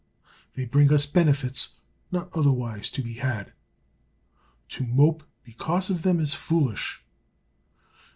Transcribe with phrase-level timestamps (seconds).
[0.55, 1.75] They bring us benefits
[2.11, 3.53] not otherwise to be had.
[4.69, 7.03] To mope because of them is foolish.